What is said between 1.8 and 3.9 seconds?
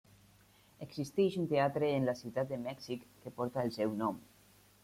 en la Ciutat de Mèxic que porta el